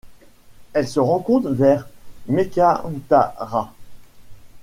[0.73, 1.87] Elle se rencontre vers
[2.27, 3.71] Meekatharra.